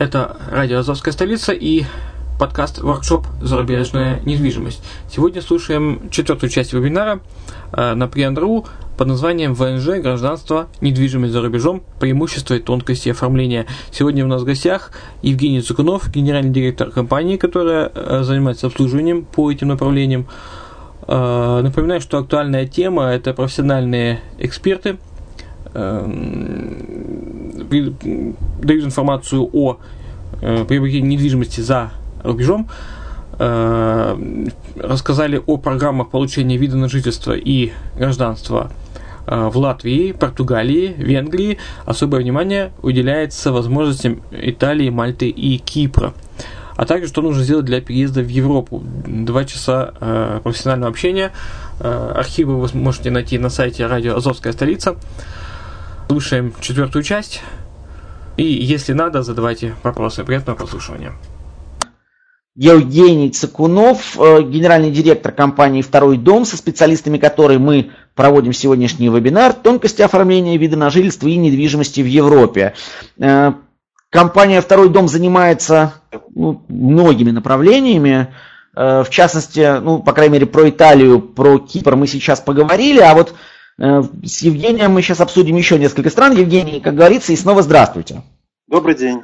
[0.00, 1.84] Это радио Азовская столица и
[2.38, 3.26] подкаст «Воркшоп.
[3.42, 4.82] Зарубежная недвижимость».
[5.10, 7.20] Сегодня слушаем четвертую часть вебинара
[7.74, 8.64] э, на Приан.ру
[8.96, 10.00] под названием «ВНЖ.
[10.00, 10.68] Гражданство.
[10.80, 11.82] Недвижимость за рубежом.
[12.00, 13.66] Преимущества и тонкости оформления».
[13.90, 19.52] Сегодня у нас в гостях Евгений Цукунов, генеральный директор компании, которая э, занимается обслуживанием по
[19.52, 20.26] этим направлениям.
[21.08, 24.96] Э, напоминаю, что актуальная тема– это профессиональные эксперты–
[28.62, 29.78] дают информацию о
[30.40, 31.90] э, приобретении недвижимости за
[32.22, 32.68] рубежом,
[33.38, 38.70] э, рассказали о программах получения вида на жительство и гражданства
[39.26, 41.58] э, в Латвии, Португалии, Венгрии.
[41.86, 46.12] Особое внимание уделяется возможностям Италии, Мальты и Кипра.
[46.80, 48.82] А также, что нужно сделать для переезда в Европу.
[49.06, 51.30] Два часа э, профессионального общения.
[51.78, 54.96] Э, архивы вы можете найти на сайте радио «Азовская столица».
[56.08, 57.42] Слушаем четвертую часть.
[58.40, 60.24] И если надо, задавайте вопросы.
[60.24, 61.12] Приятного прослушивания.
[62.56, 69.52] Евгений Цыкунов, э, генеральный директор компании «Второй дом», со специалистами которой мы проводим сегодняшний вебинар
[69.52, 72.72] «Тонкости оформления вида на жительство и недвижимости в Европе».
[73.18, 73.52] Э,
[74.08, 75.92] компания «Второй дом» занимается
[76.34, 78.28] ну, многими направлениями.
[78.74, 83.12] Э, в частности, ну, по крайней мере, про Италию, про Кипр мы сейчас поговорили, а
[83.12, 83.34] вот
[83.80, 86.36] с Евгением мы сейчас обсудим еще несколько стран.
[86.36, 88.22] Евгений, как говорится, и снова здравствуйте.
[88.68, 89.22] Добрый день.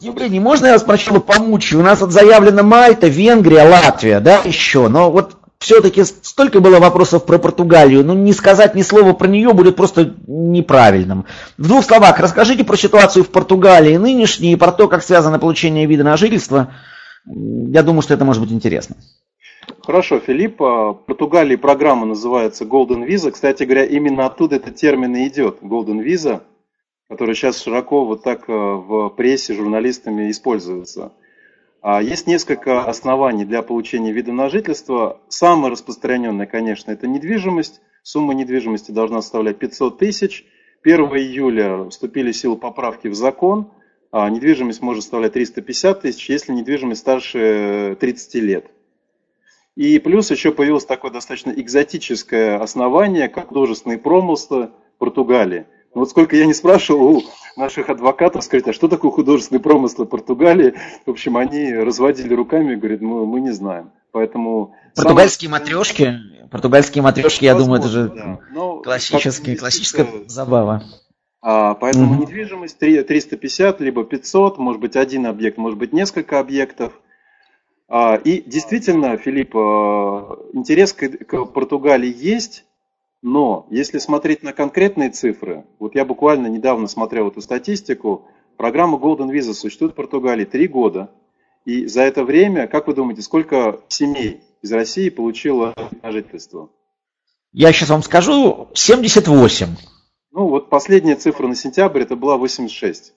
[0.00, 1.78] Евгений, можно я вас сначала помучу?
[1.78, 4.88] У нас вот заявлено Мальта, Венгрия, Латвия, да, еще.
[4.88, 9.52] Но вот все-таки столько было вопросов про Португалию, ну не сказать ни слова про нее
[9.52, 11.24] будет просто неправильным.
[11.56, 15.86] В двух словах, расскажите про ситуацию в Португалии нынешней и про то, как связано получение
[15.86, 16.74] вида на жительство.
[17.24, 18.96] Я думаю, что это может быть интересно.
[19.84, 20.60] Хорошо, Филипп.
[20.60, 23.30] В Португалии программа называется Golden Visa.
[23.30, 25.58] Кстати говоря, именно оттуда этот термин и идет.
[25.60, 26.42] Golden Visa,
[27.08, 31.12] который сейчас широко вот так э, в прессе журналистами используется.
[31.80, 35.20] А есть несколько оснований для получения вида на жительство.
[35.28, 37.80] Самое распространенное, конечно, это недвижимость.
[38.04, 40.46] Сумма недвижимости должна составлять 500 тысяч.
[40.84, 43.72] 1 июля вступили в силу поправки в закон.
[44.12, 48.66] А недвижимость может составлять 350 тысяч, если недвижимость старше 30 лет.
[49.76, 55.66] И плюс еще появилось такое достаточно экзотическое основание, как художественные промыслы Португалии.
[55.94, 57.22] Но вот сколько я не спрашивал у
[57.56, 60.74] наших адвокатов, сказать, а что такое художественные промыслы Португалии,
[61.06, 63.90] в общем, они разводили руками и говорят, мы, мы не знаем.
[64.10, 65.62] Поэтому Португальские самое...
[65.62, 66.18] матрешки,
[66.50, 68.40] португальские матрешки, я думаю, это же да.
[68.84, 70.82] классический, классическая забава.
[71.40, 72.20] А, поэтому mm-hmm.
[72.20, 76.92] недвижимость 350, либо 500, может быть один объект, может быть несколько объектов.
[77.94, 82.64] А, и действительно, Филипп, а, интерес к, к Португалии есть,
[83.20, 89.30] но если смотреть на конкретные цифры, вот я буквально недавно смотрел эту статистику, программа Golden
[89.30, 91.10] Visa существует в Португалии три года,
[91.66, 96.70] и за это время, как вы думаете, сколько семей из России получило жительство?
[97.52, 99.66] Я сейчас вам скажу, 78.
[100.30, 103.12] Ну, вот последняя цифра на сентябрь это была 86.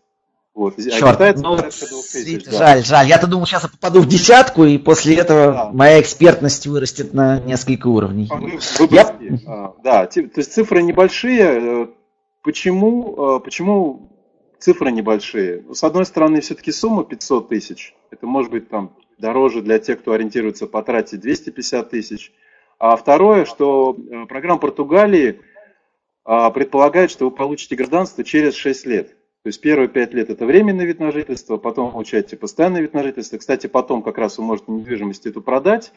[0.56, 0.78] Вот.
[0.78, 2.50] Черт, а ну, 2000.
[2.50, 2.82] Жаль, да.
[2.82, 3.08] жаль.
[3.08, 5.70] Я-то думал, сейчас я попаду в десятку, и после этого да.
[5.74, 8.30] моя экспертность вырастет на несколько уровней.
[8.32, 9.16] Вы, вы я...
[9.48, 11.84] а, да, то есть цифры небольшие.
[11.84, 11.88] Э,
[12.42, 14.14] почему, э, почему
[14.58, 15.66] цифры небольшие?
[15.74, 17.94] С одной стороны, все-таки сумма 500 тысяч.
[18.10, 22.32] Это может быть там дороже для тех, кто ориентируется потратить 250 тысяч.
[22.80, 25.42] А второе, что э, программа Португалии
[26.24, 29.15] а, предполагает, что вы получите гражданство через 6 лет.
[29.46, 33.04] То есть первые пять лет это временный вид на жительство, потом получаете постоянный вид на
[33.04, 33.38] жительство.
[33.38, 35.94] Кстати, потом как раз вы можете недвижимость эту продать,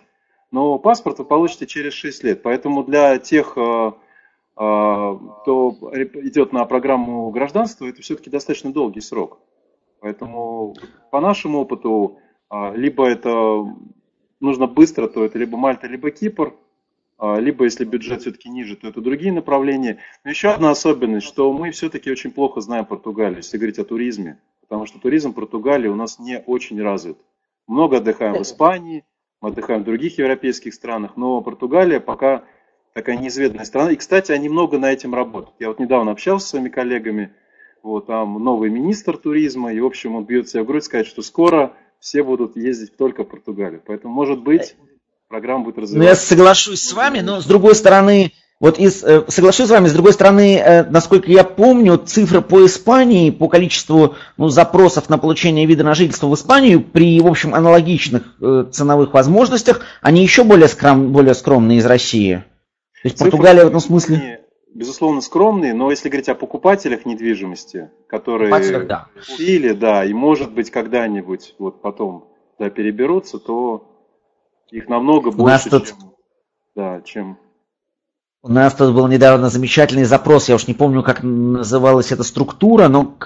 [0.51, 2.43] но паспорт вы получите через 6 лет.
[2.43, 3.93] Поэтому для тех, э, э,
[4.55, 9.39] кто идет на программу гражданства, это все-таки достаточно долгий срок.
[10.01, 10.75] Поэтому
[11.11, 12.19] по нашему опыту,
[12.51, 13.65] э, либо это
[14.41, 16.53] нужно быстро, то это либо Мальта, либо Кипр–
[17.21, 19.99] либо если бюджет все-таки ниже, то это другие направления.
[20.25, 24.41] Но еще одна особенность, что мы все-таки очень плохо знаем Португалию, если говорить о туризме,
[24.61, 27.19] потому что туризм Португалии у нас не очень развит.
[27.67, 29.05] Много отдыхаем в Испании,
[29.41, 32.45] мы отдыхаем в других европейских странах, но Португалия пока
[32.95, 33.93] такая неизведанная страна.
[33.93, 35.55] И, кстати, они много на этим работают.
[35.59, 37.33] Я вот недавно общался с своими коллегами,
[37.83, 41.23] вот там новый министр туризма, и, в общем, он бьет себя в грудь сказать, что
[41.23, 43.83] скоро все будут ездить только в Португалию.
[43.85, 44.77] Поэтому, может быть,
[45.29, 45.99] программа будет развиваться.
[45.99, 49.87] Ну, я соглашусь с вами, но с другой стороны, вот из, э, соглашусь с вами,
[49.87, 55.19] с другой стороны, э, насколько я помню, цифры по Испании, по количеству ну, запросов на
[55.19, 60.45] получение вида на жительство в Испанию при, в общем, аналогичных э, ценовых возможностях, они еще
[60.45, 62.45] более, скром, более скромные из России.
[63.03, 64.41] То есть цифры Португалия в этом смысле...
[64.75, 68.51] Безусловно, скромные, но если говорить о покупателях недвижимости, которые
[68.85, 69.09] да.
[69.29, 72.29] купили, да, и может быть когда-нибудь вот потом
[72.59, 73.88] да, переберутся, то
[74.71, 75.87] их намного больше, тут...
[75.87, 75.97] чем,
[76.75, 77.39] да, чем...
[78.41, 82.89] У нас тут был недавно замечательный запрос, я уж не помню, как называлась эта структура,
[82.89, 83.17] но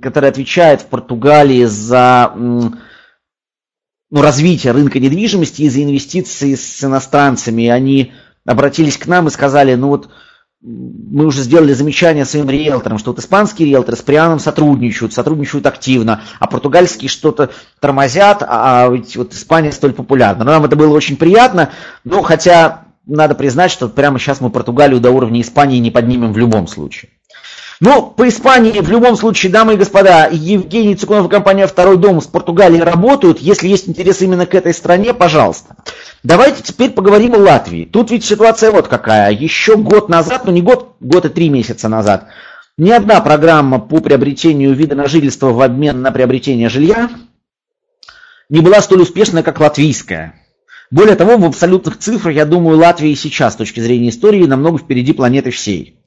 [0.00, 2.72] которая отвечает в Португалии за ну,
[4.10, 7.66] развитие рынка недвижимости и за инвестиции с иностранцами.
[7.66, 8.12] Они
[8.44, 10.08] обратились к нам и сказали, ну вот
[10.60, 16.22] мы уже сделали замечание своим риэлторам, что вот испанские риэлторы с Прианом сотрудничают, сотрудничают активно,
[16.40, 17.50] а португальские что-то
[17.80, 20.44] тормозят, а, а ведь вот Испания столь популярна.
[20.44, 21.70] Но нам это было очень приятно,
[22.02, 26.38] но хотя надо признать, что прямо сейчас мы Португалию до уровня Испании не поднимем в
[26.38, 27.12] любом случае.
[27.80, 32.20] Ну, по Испании в любом случае, дамы и господа, Евгений Цукунов и компания «Второй дом»
[32.20, 33.38] с Португалии работают.
[33.38, 35.76] Если есть интерес именно к этой стране, пожалуйста.
[36.24, 37.84] Давайте теперь поговорим о Латвии.
[37.84, 39.30] Тут ведь ситуация вот какая.
[39.30, 42.26] Еще год назад, ну не год, год и три месяца назад,
[42.76, 47.08] ни одна программа по приобретению вида на жительство в обмен на приобретение жилья
[48.48, 50.34] не была столь успешной, как латвийская.
[50.90, 55.12] Более того, в абсолютных цифрах, я думаю, Латвия сейчас, с точки зрения истории, намного впереди
[55.12, 55.97] планеты всей.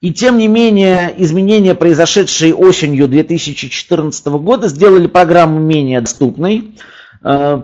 [0.00, 6.74] И тем не менее, изменения, произошедшие осенью 2014 года, сделали программу менее доступной.
[7.24, 7.62] Э,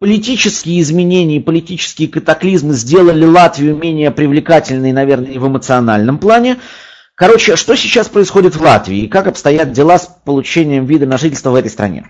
[0.00, 6.58] политические изменения, политические катаклизмы сделали Латвию менее привлекательной, наверное, в эмоциональном плане.
[7.14, 11.50] Короче, что сейчас происходит в Латвии и как обстоят дела с получением вида на жительство
[11.50, 12.06] в этой стране?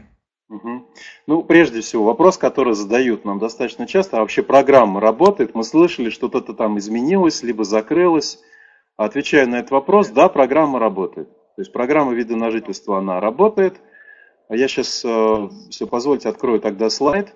[1.26, 5.54] Ну, прежде всего, вопрос, который задают нам достаточно часто, а вообще программа работает?
[5.54, 8.40] Мы слышали, что-то там изменилось, либо закрылось.
[8.97, 11.29] Отвечая на этот вопрос, да, программа работает.
[11.57, 13.77] То есть программа вида на жительство, она работает.
[14.49, 17.35] А я сейчас, э, все позвольте, открою тогда слайд,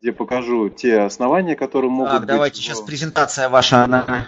[0.00, 2.28] где покажу те основания, которые могут так, быть.
[2.28, 2.64] давайте в...
[2.64, 4.26] сейчас презентация ваша, она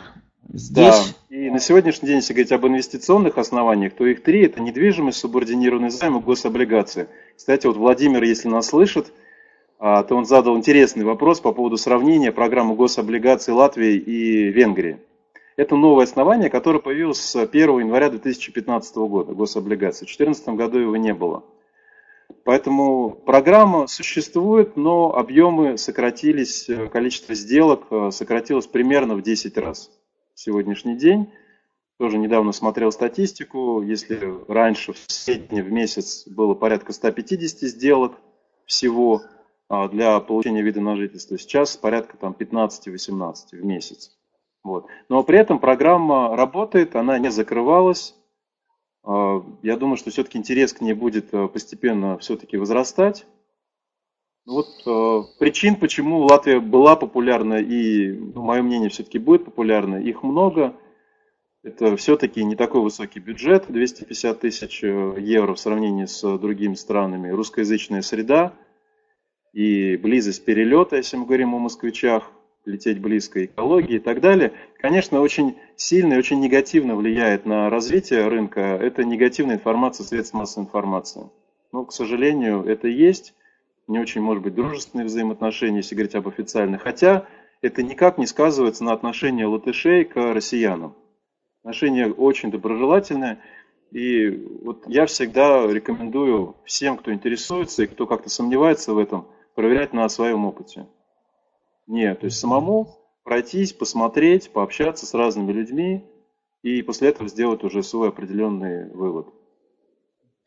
[0.52, 1.14] здесь.
[1.31, 1.37] Да.
[1.37, 4.45] И на сегодняшний день, если говорить об инвестиционных основаниях, то их три.
[4.45, 7.09] Это недвижимость, субординированный займ и гособлигации.
[7.37, 9.12] Кстати, вот Владимир, если нас слышит,
[9.78, 15.00] а, то он задал интересный вопрос по поводу сравнения программы гособлигаций Латвии и Венгрии.
[15.56, 20.06] Это новое основание, которое появилось с 1 января 2015 года, гособлигации.
[20.06, 21.44] В 2014 году его не было.
[22.44, 29.90] Поэтому программа существует, но объемы сократились, количество сделок э, сократилось примерно в 10 раз.
[30.35, 31.30] В сегодняшний день
[31.99, 34.18] тоже недавно смотрел статистику, если
[34.49, 38.14] раньше в среднем в месяц было порядка 150 сделок
[38.64, 39.23] всего
[39.68, 44.16] а, для получения вида на жительство, сейчас порядка там 15-18 в месяц.
[44.64, 44.87] Вот.
[45.09, 48.14] Но при этом программа работает, она не закрывалась,
[49.04, 53.26] Я думаю, что все-таки интерес к ней будет постепенно все-таки возрастать.
[54.45, 60.25] Вот э, причин, почему Латвия была популярна и, ну, мое мнение, все-таки будет популярна, их
[60.25, 60.75] много.
[61.62, 67.31] Это все-таки не такой высокий бюджет, 250 тысяч э, евро в сравнении с другими странами,
[67.31, 68.52] русскоязычная среда
[69.52, 72.33] и близость перелета, если мы говорим о москвичах,
[72.64, 78.28] лететь близко, экологии и так далее, конечно, очень сильно и очень негативно влияет на развитие
[78.28, 78.61] рынка.
[78.61, 81.31] Это негативная информация средств массовой информации.
[81.73, 83.35] Но, к сожалению, это есть
[83.88, 86.83] не очень, может быть, дружественные взаимоотношения, если говорить об официальных.
[86.83, 87.26] Хотя
[87.62, 90.95] это никак не сказывается на отношении латышей к россиянам.
[91.62, 93.38] Отношения очень доброжелательные.
[93.90, 94.31] И
[94.62, 100.09] вот я всегда рекомендую всем, кто интересуется и кто как-то сомневается в этом, проверять на
[100.09, 100.87] своем опыте.
[101.92, 106.02] Нет, то есть самому пройтись, посмотреть, пообщаться с разными людьми
[106.62, 109.26] и после этого сделать уже свой определенный вывод.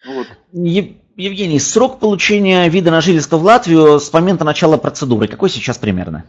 [0.07, 0.27] Ну вот.
[0.51, 6.25] Евгений, срок получения вида на жительство в Латвию с момента начала процедуры, какой сейчас примерно?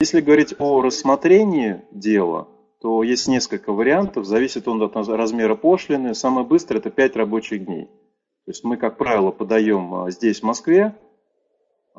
[0.00, 2.48] Если говорить о рассмотрении дела,
[2.80, 6.14] то есть несколько вариантов, зависит он от размера пошлины.
[6.14, 7.84] Самое быстрое это 5 рабочих дней.
[8.46, 10.94] То есть мы, как правило, подаем а, здесь, в Москве,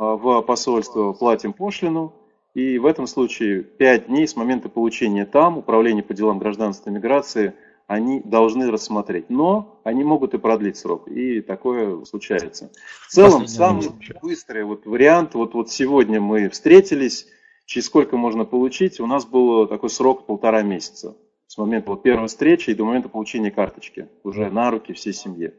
[0.07, 2.13] в посольство, платим пошлину,
[2.53, 6.93] и в этом случае 5 дней с момента получения там, Управление по делам гражданства и
[6.93, 7.53] миграции–
[7.91, 9.29] они должны рассмотреть.
[9.29, 12.71] Но они могут и продлить срок, и такое случается.
[13.07, 13.89] В целом, самый
[14.21, 17.27] быстрый вот вариант, вот, вот сегодня мы встретились,
[17.65, 21.17] через сколько можно получить, у нас был такой срок полтора месяца.
[21.47, 24.07] С момента вот первой встречи и до момента получения карточки.
[24.23, 25.53] Уже на руки всей семье.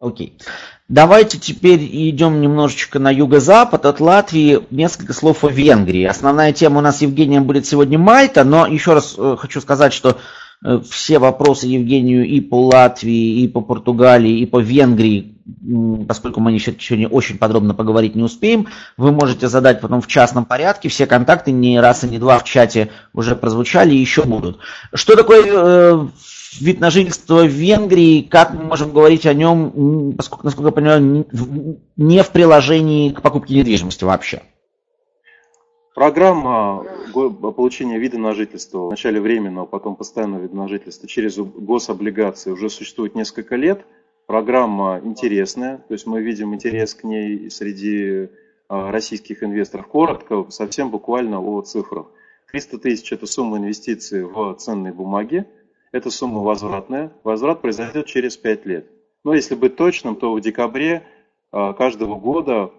[0.00, 0.38] Окей.
[0.88, 4.60] Давайте теперь идем немножечко на юго-запад от Латвии.
[4.70, 6.04] Несколько слов о Венгрии.
[6.04, 10.18] Основная тема у нас, Евгения, будет сегодня Мальта, но еще раз э, хочу сказать, что
[10.64, 15.36] Э, все вопросы Евгению и по Латвии, и по Португалии, и по Венгрии,
[16.08, 20.88] поскольку мы сегодня очень подробно поговорить не успеем, вы можете задать потом в частном порядке.
[20.88, 24.58] Все контакты не раз и не два в чате уже прозвучали и еще будут.
[24.92, 26.06] Что такое э,
[26.60, 28.22] вид на жительство в Венгрии?
[28.22, 31.26] Как мы можем говорить о нем, поскольку, насколько я понимаю,
[31.96, 34.42] не в приложении к покупке недвижимости вообще?
[35.94, 42.70] Программа получения вида на жительство, вначале временного, потом постоянного вида на жительство через гособлигации уже
[42.70, 43.84] существует несколько лет.
[44.26, 48.28] Программа интересная, то есть мы видим интерес к ней среди
[48.68, 49.88] а, российских инвесторов.
[49.88, 52.06] Коротко, совсем буквально о цифрах.
[52.50, 55.46] 300 тысяч– это сумма инвестиций в ценные бумаги.
[55.92, 57.12] Эта сумма возвратная.
[57.24, 58.90] Возврат произойдет через 5 лет.
[59.24, 61.04] Но если быть точным, то в декабре
[61.50, 62.70] а, каждого года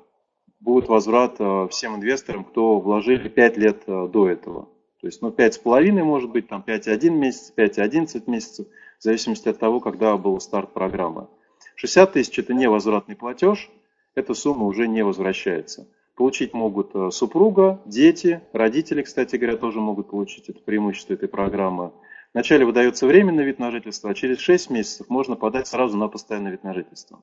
[0.60, 4.68] будет возврат э, всем инвесторам, кто вложили 5 лет э, до этого.
[5.00, 8.68] То есть, ну, 5,5 может быть, там 5,1 месяц, 5,11 месяцев,
[9.00, 11.28] в зависимости от того, когда был старт программы.
[11.75, 13.70] 60 тысяч– это невозвратный платеж,
[14.16, 15.88] эта сумма уже не возвращается.
[16.16, 21.94] Получить могут супруга, дети, родители, кстати говоря, тоже могут получить это преимущество этой программы.
[22.33, 26.51] Вначале выдается временный вид на жительство, а через 6 месяцев можно подать сразу на постоянный
[26.51, 27.21] вид на жительство.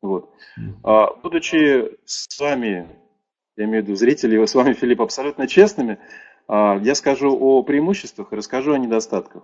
[0.00, 0.30] Вот.
[0.82, 2.88] А, будучи с вами,
[3.56, 5.98] я имею в виду зрителей, с вами, Филипп, абсолютно честными,
[6.46, 9.42] а, я скажу о преимуществах и расскажу о недостатках.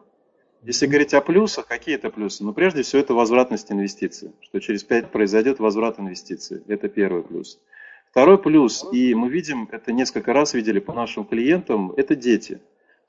[0.62, 2.44] Если говорить о плюсах, какие это плюсы?
[2.44, 6.62] Ну, прежде всего, это возвратность инвестиций, что через 5 произойдет возврат инвестиций.
[6.68, 7.58] Это первый плюс.
[8.10, 12.60] Второй плюс, и мы видим, это несколько раз видели по нашим клиентам, это дети.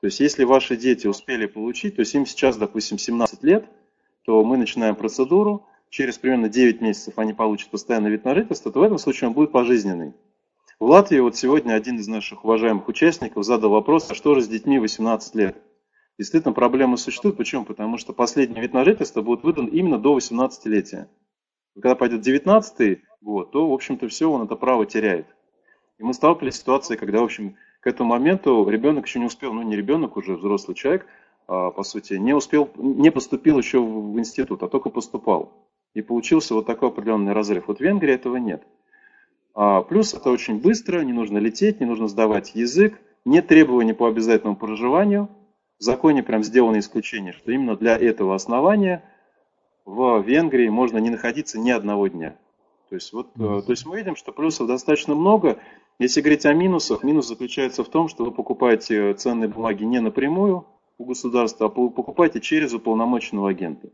[0.02, 3.64] То есть, если ваши дети успели получить, то есть им сейчас, допустим, 17 лет,
[4.24, 8.80] то мы начинаем процедуру, через примерно 9 месяцев они получат постоянный вид на жительство, то
[8.80, 10.12] в этом случае он будет пожизненный.
[10.80, 14.48] В Латвии вот сегодня один из наших уважаемых участников задал вопрос, а что же с
[14.48, 15.56] детьми 18 лет?
[16.18, 17.36] Действительно, проблема существует.
[17.36, 17.64] Почему?
[17.64, 21.06] Потому что последний вид на жительство будет выдан именно до 18-летия.
[21.74, 25.28] Когда пойдет 19 год, то, в общем-то, все, он это право теряет.
[25.98, 29.52] И мы сталкивались с ситуацией, когда, в общем, к этому моменту ребенок еще не успел,
[29.52, 31.04] ну не ребенок, уже взрослый человек,
[31.48, 35.52] а, по сути, не успел, не поступил еще в институт, а только поступал.
[35.92, 37.66] И получился вот такой определенный разрыв.
[37.66, 38.62] Вот в Венгрии этого нет.
[39.54, 44.06] А, плюс это очень быстро, не нужно лететь, не нужно сдавать язык, нет требований по
[44.06, 45.28] обязательному проживанию.
[45.80, 49.02] В законе прям сделано исключение, что именно для этого основания
[49.84, 52.36] в Венгрии можно не находиться ни одного дня.
[52.88, 53.62] То есть, вот, mm-hmm.
[53.62, 55.58] то есть мы видим, что плюсов достаточно много.
[56.02, 60.66] Если говорить о минусах, минус заключается в том, что вы покупаете ценные бумаги не напрямую
[60.98, 63.86] у государства, а покупаете через уполномоченного агента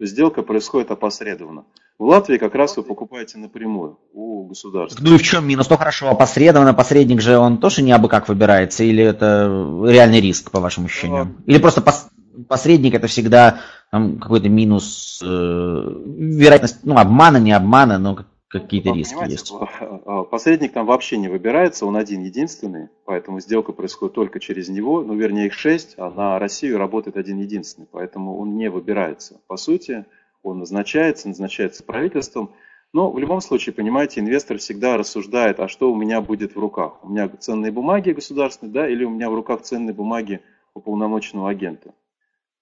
[0.00, 1.64] сделка происходит опосредованно.
[2.00, 5.04] В Латвии как раз вы покупаете напрямую у государства.
[5.04, 5.70] Ну и в чем минус?
[5.70, 9.46] Ну хорошо, опосредованно, посредник же он тоже не абы как выбирается, или это
[9.86, 11.36] реальный риск, по вашему ощущению?
[11.46, 12.08] Или просто пос...
[12.48, 13.60] посредник это всегда
[13.92, 18.18] там, какой-то минус, э, вероятность, ну, обмана, не обмана, но
[18.52, 19.52] какие-то ну, риски есть.
[19.52, 25.02] А, посредник там вообще не выбирается, он один единственный, поэтому сделка происходит только через него,
[25.02, 29.40] ну, вернее, их шесть, а на Россию работает один единственный, поэтому он не выбирается.
[29.46, 30.04] По сути,
[30.42, 32.50] он назначается, назначается правительством,
[32.92, 37.02] но в любом случае, понимаете, инвестор всегда рассуждает, а что у меня будет в руках?
[37.02, 40.40] У меня ценные бумаги государственные, да, или у меня в руках ценные бумаги
[40.74, 41.94] уполномоченного агента?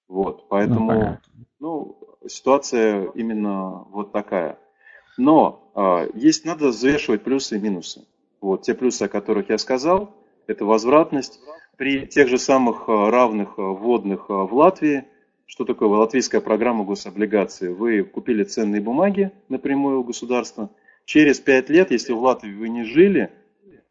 [0.07, 1.19] Вот, поэтому,
[1.59, 4.57] ну, ну ситуация именно вот такая.
[5.21, 8.07] Но э, есть, надо взвешивать плюсы и минусы.
[8.41, 10.15] Вот, те плюсы, о которых я сказал,
[10.47, 11.41] это возвратность.
[11.77, 15.05] При тех же самых равных вводных в Латвии–
[15.51, 17.75] что такое латвийская программа гособлигаций?
[17.75, 20.71] Вы купили ценные бумаги напрямую у государства.
[21.07, 23.33] Через 5 лет, если в Латвии вы не жили,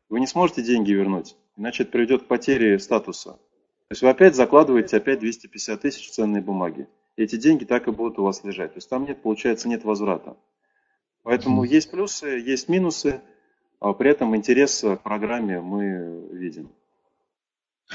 [0.08, 1.36] вы не сможете деньги вернуть.
[1.58, 3.32] Иначе это приведет к потере статуса.
[3.32, 6.88] То есть вы опять закладываете опять 250 тысяч в ценные бумаги.
[7.18, 8.72] Эти деньги так и будут у вас лежать.
[8.72, 10.38] То есть там нет, получается, нет возврата.
[11.24, 13.22] Поэтому есть плюсы, есть минусы.
[13.80, 16.70] А при этом интерес к программе мы видим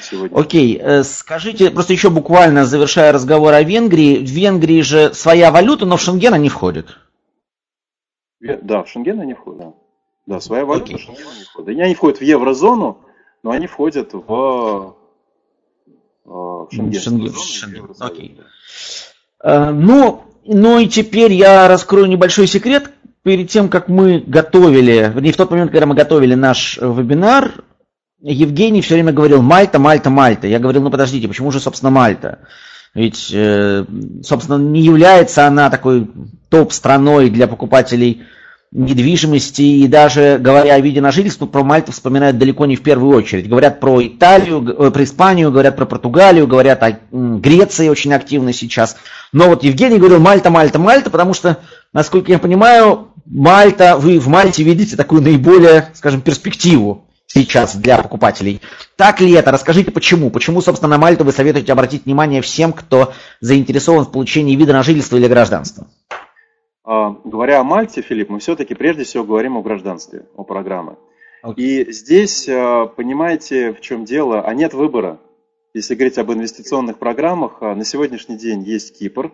[0.00, 0.36] сегодня.
[0.36, 5.86] Окей, э, скажите, просто еще буквально завершая разговор о Венгрии, в Венгрии же своя валюта,
[5.86, 6.98] но в Шенген они входят.
[8.40, 9.60] Да, в Шенген они входят.
[9.60, 9.74] Да,
[10.26, 10.96] да своя валюта, Окей.
[10.96, 11.68] в Шенген они входят.
[11.68, 13.00] Они входят в еврозону,
[13.42, 14.96] но они входят в,
[15.86, 15.90] э,
[16.24, 17.00] в Шенген.
[17.00, 17.94] Шенген, Шенген.
[18.00, 18.40] Окей.
[19.42, 22.90] Э, ну, ну и теперь я раскрою небольшой секрет.
[23.24, 27.52] Перед тем, как мы готовили, вернее, в тот момент, когда мы готовили наш вебинар,
[28.20, 30.46] Евгений все время говорил Мальта, Мальта, Мальта.
[30.46, 32.40] Я говорил, ну подождите, почему же, собственно, Мальта?
[32.94, 33.84] Ведь, э,
[34.22, 36.10] собственно, не является она такой
[36.48, 38.22] топ-страной для покупателей
[38.74, 43.16] недвижимости, и даже говоря о виде на жительство, про Мальту вспоминают далеко не в первую
[43.16, 43.48] очередь.
[43.48, 48.96] Говорят про Италию, э, про Испанию, говорят про Португалию, говорят о Греции очень активно сейчас.
[49.32, 51.58] Но вот Евгений говорил Мальта, Мальта, Мальта, потому что,
[51.92, 58.60] насколько я понимаю, Мальта, вы в Мальте видите такую наиболее, скажем, перспективу сейчас для покупателей.
[58.96, 59.50] Так ли это?
[59.50, 60.30] Расскажите, почему?
[60.30, 64.82] Почему, собственно, на Мальту вы советуете обратить внимание всем, кто заинтересован в получении вида на
[64.82, 65.86] жительство или гражданство?
[66.84, 70.96] А, говоря о Мальте, Филипп, мы все-таки прежде всего говорим о гражданстве, о программе.
[71.42, 71.54] Okay.
[71.56, 75.18] И здесь, а, понимаете, в чем дело, а нет выбора.
[75.72, 79.32] Если говорить об инвестиционных программах, а, на сегодняшний день есть Кипр.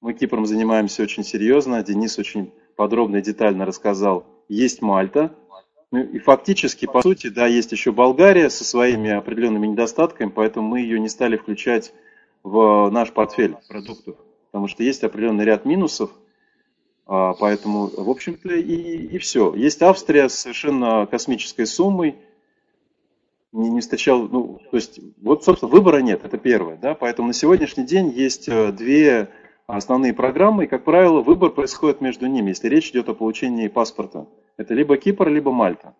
[0.00, 1.82] Мы Кипром занимаемся очень серьезно.
[1.82, 4.26] Денис очень подробно и детально рассказал.
[4.48, 5.34] Есть Мальта,
[5.90, 10.80] ну и фактически, по сути, да, есть еще Болгария со своими определенными недостатками, поэтому мы
[10.80, 11.92] ее не стали включать
[12.42, 14.16] в наш портфель продуктов,
[14.50, 16.10] потому что есть определенный ряд минусов,
[17.06, 19.54] а, поэтому, в общем-то, и, и все.
[19.54, 22.16] Есть Австрия с совершенно космической суммой,
[23.52, 27.34] не, не встречал, ну, то есть, вот, собственно, выбора нет, это первое, да, поэтому на
[27.34, 29.30] сегодняшний день есть э, две
[29.66, 34.26] основные программы, и, как правило, выбор происходит между ними, если речь идет о получении паспорта.
[34.56, 35.94] Это либо Кипр, либо Мальта.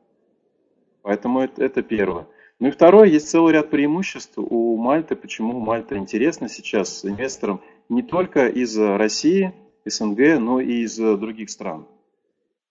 [1.03, 2.27] Поэтому это, это первое.
[2.59, 5.15] Ну и второе, есть целый ряд преимуществ у Мальты.
[5.15, 9.53] Почему Мальта интересна сейчас инвесторам не только из России,
[9.85, 11.87] СНГ, но и из других стран.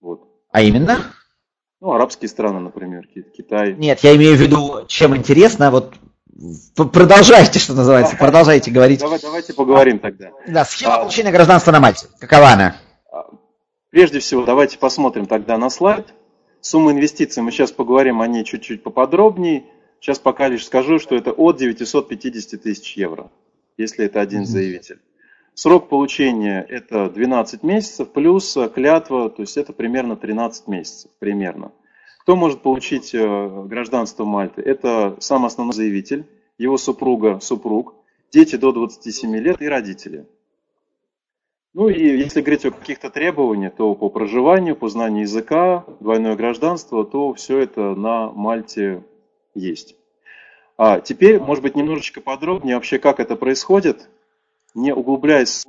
[0.02, 0.28] Вот.
[0.52, 0.98] А именно?
[1.82, 3.74] Ну, арабские страны, например, Китай.
[3.76, 5.94] Нет, я имею в виду, чем интересно, вот
[6.76, 9.00] продолжайте, что называется, продолжайте говорить.
[9.00, 10.32] Давай, давайте поговорим тогда.
[10.48, 12.08] Да, схема а, получения гражданства на Мальте.
[12.20, 12.76] Какова она?
[13.90, 16.14] Прежде всего, давайте посмотрим тогда на слайд.
[16.60, 19.66] Сумма инвестиций, мы сейчас поговорим о ней чуть-чуть поподробнее.
[20.02, 23.32] Сейчас пока лишь скажу, что это от 950 тысяч евро,
[23.78, 25.00] если это один заявитель.
[25.54, 31.72] Срок получения это 12 месяцев плюс клятва, то есть это примерно 13 месяцев, примерно.
[32.26, 34.60] Кто может получить э, гражданство Мальты?
[34.64, 36.26] Это сам основной заявитель,
[36.58, 37.94] его супруга, супруг,
[38.32, 40.26] дети до 27 лет и родители.
[41.76, 47.06] Ну и если говорить о каких-то требованиях, то по проживанию, по знанию языка, двойное гражданство,
[47.06, 49.04] то все это на Мальте
[49.54, 49.96] есть.
[50.78, 54.10] А теперь, может быть, немножечко подробнее вообще, как это происходит,
[54.74, 55.64] не углубляясь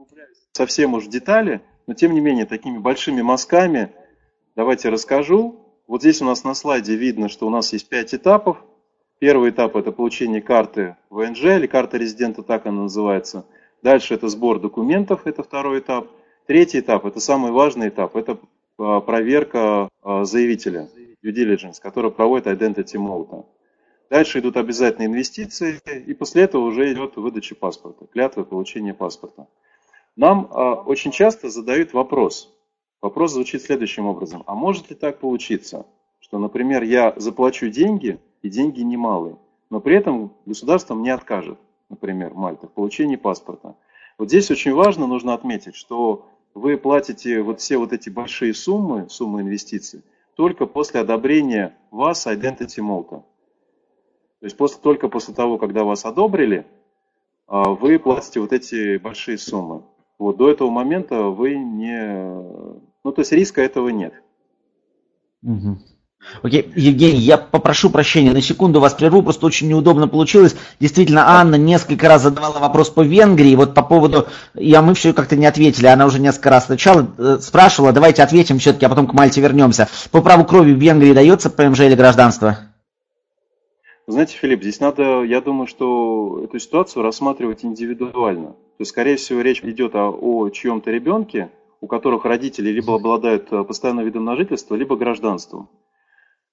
[0.53, 3.93] совсем уж в детали, но тем не менее такими большими мазками
[4.55, 5.66] давайте расскажу.
[5.87, 8.59] Вот здесь у нас на слайде видно, что у нас есть пять этапов.
[9.19, 13.47] Первый этап– это получение карты ВНЖ, или карта резидента, так она называется–
[13.87, 16.09] Дальше это сбор документов, это второй этап.
[16.47, 18.39] Третий этап, это самый важный этап, это
[18.79, 20.89] а, проверка а, заявителя,
[21.25, 23.47] due diligence, который проводит identity mode.
[24.11, 29.47] Дальше идут обязательные инвестиции, и после этого уже идет выдача паспорта, клятва получения паспорта.
[30.17, 32.56] Нам а, очень часто задают вопрос.
[33.07, 34.43] Вопрос звучит следующим образом.
[34.47, 35.87] А может ли так получиться,
[36.19, 39.37] что, например, я заплачу деньги, и деньги немалые,
[39.71, 41.59] но при этом государство мне откажет?
[41.89, 43.77] например, Мальта, в получении паспорта.
[44.19, 49.09] Вот здесь очень важно, нужно отметить, что вы платите вот все вот эти большие суммы,
[49.09, 50.03] суммы инвестиций,
[50.35, 53.23] только после одобрения вас Identity Malta.
[54.41, 56.67] То есть после, только после того, когда вас одобрили,
[57.47, 59.83] а, вы платите вот эти большие суммы.
[60.19, 62.86] Вот до этого момента вы не...
[63.07, 64.15] Ну, то есть риска этого нет.
[65.45, 65.79] Угу.
[66.43, 70.57] Окей, Евгений, я попрошу прощения, на секунду вас прерву, просто очень неудобно получилось.
[70.81, 75.37] Действительно, Анна несколько раз задавала вопрос по Венгрии, вот по поводу, я мы все как-то
[75.37, 79.13] не ответили, она уже несколько раз сначала э, спрашивала, давайте ответим все-таки, а потом к
[79.13, 79.89] Мальте вернемся.
[80.11, 82.59] По праву крови в Венгрии дается ПМЖ или гражданство?
[84.09, 88.49] Знаете, Филипп, здесь надо, я думаю, что эту ситуацию рассматривать индивидуально.
[88.49, 93.53] То есть, скорее всего, речь идет о, о чьем-то ребенке, у которых родители либо обладают
[93.53, 95.69] э, постоянным видом на жительство, либо гражданством.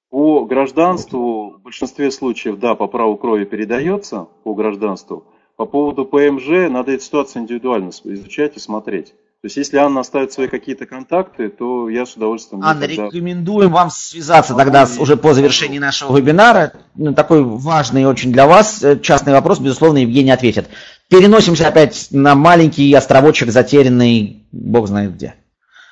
[0.09, 5.25] По гражданству в большинстве случаев, да, по праву крови передается по гражданству.
[5.55, 9.13] По поводу ПМЖ надо эту ситуацию индивидуально изучать и смотреть.
[9.43, 12.63] То есть, если Анна оставит свои какие-то контакты, то я с удовольствием...
[12.63, 13.07] Анна, тогда...
[13.07, 16.71] рекомендуем вам связаться тогда с, уже по завершении нашего вебинара.
[16.95, 20.69] Ну, такой важный очень для вас э, частный вопрос, безусловно, Евгений ответит.
[21.09, 25.35] Переносимся опять на маленький островочек, затерянный бог знает где.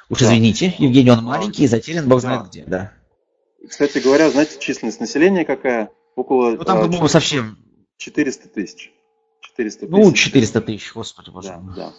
[0.09, 0.25] Уж да.
[0.27, 2.27] извините, Евгений, он маленький и затерян бог да.
[2.27, 2.93] знает где, да.
[3.67, 5.91] Кстати говоря, знаете, численность населения какая?
[6.15, 6.51] Около...
[6.51, 7.57] Ну, там, а, по-моему, совсем...
[7.97, 8.91] 400 тысяч.
[9.41, 10.05] 400 ну, тысяч.
[10.05, 11.93] Ну, 400 тысяч, господи, боже да, да.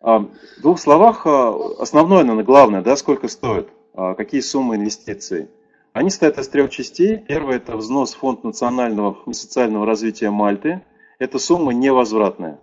[0.00, 5.48] А, в двух словах, а, основное, наверное, главное, да, сколько стоит, а, какие суммы инвестиций.
[5.92, 7.16] Они стоят из трех частей.
[7.16, 10.82] Первое– это взнос в Фонд национального и социального развития Мальты.
[11.18, 12.60] Эта сумма невозвратная.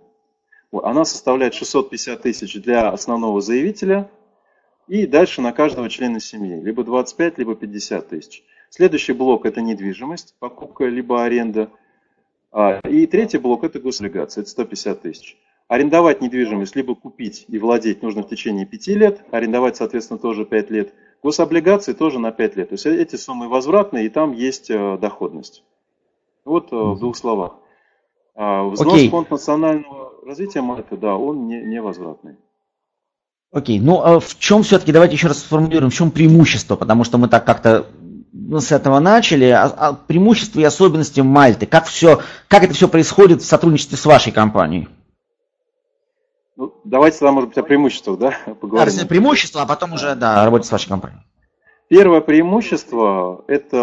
[0.82, 4.10] Она составляет 650 тысяч для основного заявителя–
[4.86, 6.60] и дальше на каждого члена семьи.
[6.60, 8.44] Либо 25, либо 50 тысяч.
[8.70, 11.70] Следующий блок– это недвижимость, покупка либо аренда.
[12.52, 15.38] А, и третий блок– это гособлигации, это 150 тысяч.
[15.68, 20.70] Арендовать недвижимость, либо купить и владеть нужно в течение 5 лет, арендовать, соответственно, тоже 5
[20.70, 20.92] лет.
[21.22, 22.68] Гособлигации тоже на 5 лет.
[22.68, 25.64] То есть эти суммы возвратные, и там есть э, доходность.
[26.44, 27.56] Вот э, в двух словах.
[28.34, 29.08] А, взнос okay.
[29.08, 32.36] фонд национального развития Мальты, да, он не, невозвратный.
[33.52, 37.18] Окей, ну а в чем все-таки, давайте еще раз сформулируем, в чем преимущество, потому что
[37.18, 37.86] мы так как-то
[38.32, 42.88] ну, с этого начали, а, а преимущества и особенности Мальты, как, все, как это все
[42.88, 44.88] происходит в сотрудничестве с вашей компанией?
[46.56, 48.92] Ну, давайте тогда, может быть, о преимуществах, да, поговорим.
[48.96, 51.22] Да, преимущества, а потом уже, да, работать с вашей компанией.
[51.88, 53.78] Первое преимущество, это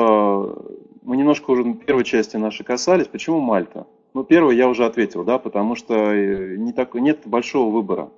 [1.01, 3.88] мы немножко уже в первой части нашей касались, почему Мальта?
[4.13, 8.12] Ну, первое я уже ответил, да, потому что э, не так, нет большого выбора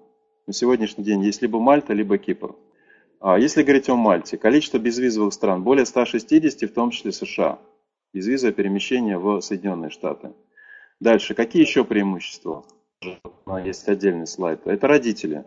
[0.47, 2.55] на сегодняшний день есть либо Мальта, либо Кипр.
[3.19, 7.59] А если говорить о Мальте, количество безвизовых стран более 160, в том числе США.
[8.13, 10.33] Безвизовое перемещение в Соединенные Штаты.
[10.99, 12.65] Дальше, какие еще преимущества?
[13.63, 14.65] Есть отдельный слайд.
[14.65, 15.45] Это родители.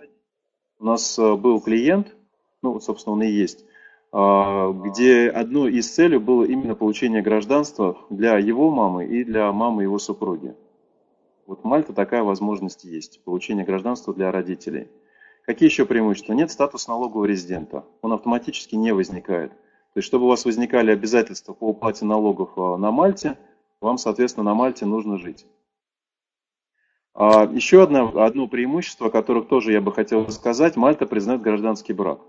[0.79, 2.15] У нас э, был клиент,
[2.63, 3.76] ну, собственно, он и есть, а,
[4.13, 9.99] где одной из целей было именно получение гражданства для его мамы и для мамы его
[9.99, 10.55] супруги.
[11.47, 14.89] Вот Мальта такая возможность есть, получение гражданства для родителей.
[15.45, 16.33] Какие еще преимущества?
[16.33, 17.85] Нет статуса налогового резидента.
[18.03, 19.53] Он автоматически не возникает.
[19.53, 23.39] То есть, чтобы у вас возникали обязательства по уплате налогов а, на Мальте,
[23.81, 25.47] вам, соответственно, на Мальте нужно жить.
[27.15, 31.93] А еще одно, одно преимущество, о которых тоже я бы хотел сказать, Мальта признает гражданский
[31.93, 32.21] брак.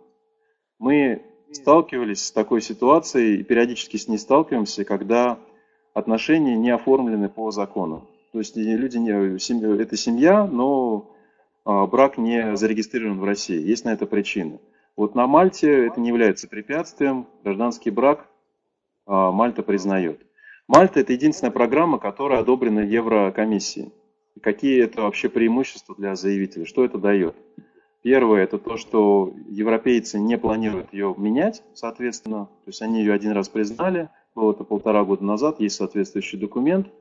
[0.80, 5.40] Мы сталкивались с такой ситуацией и периодически с ней сталкиваемся, когда
[5.94, 8.08] отношения не оформлены по закону.
[8.32, 11.12] То есть люди не, семья, это семья, но
[11.66, 13.60] а, брак не зарегистрирован в России.
[13.60, 14.60] Есть на это причины.
[14.96, 17.28] Вот на Мальте это не является препятствием.
[17.44, 18.28] Гражданский брак
[19.06, 20.22] а, Мальта признает.
[20.68, 23.94] Мальта это единственная программа, которая одобрена Еврокомиссией.
[24.42, 26.66] Какие это вообще преимущества для заявителя?
[26.66, 27.36] Что это дает?
[28.10, 32.46] Первое, это то, что европейцы не планируют ее менять, соответственно.
[32.46, 36.88] То есть они ее один раз признали, было это полтора года назад, есть соответствующий документ–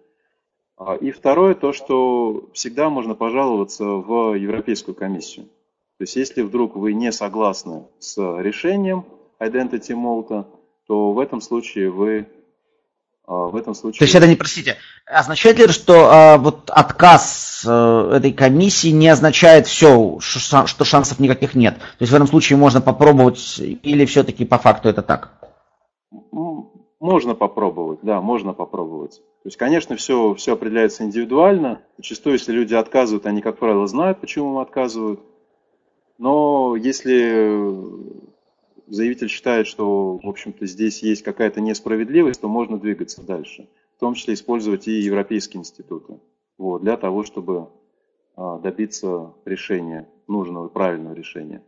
[0.76, 5.46] а, и второе, то, что всегда можно пожаловаться в Европейскую комиссию.
[5.98, 9.06] То есть, если вдруг вы не согласны с решением
[9.40, 10.44] Identity Malta,
[10.86, 12.28] то в этом случае вы
[13.26, 13.98] в этом случае...
[13.98, 19.08] То есть это не, простите, означает ли, что а, вот отказ а, этой комиссии не
[19.08, 21.76] означает все, что шансов никаких нет?
[21.76, 25.32] То есть в этом случае можно попробовать или все-таки по факту это так?
[26.98, 29.16] Можно попробовать, да, можно попробовать.
[29.16, 31.80] То есть, конечно, все, все определяется индивидуально.
[31.98, 35.20] Зачастую, если люди отказывают, они, как правило, знают, почему им отказывают.
[36.18, 37.84] Но если
[38.86, 43.68] заявитель считает, что, в общем-то, здесь есть какая-то несправедливость, то можно двигаться дальше.
[43.96, 46.20] В том числе использовать и европейские институты.
[46.58, 47.68] вот, для того, чтобы
[48.36, 51.62] а, добиться решения, нужного, правильного решения.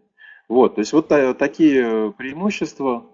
[0.49, 3.07] Вот, то есть вот такие преимущества,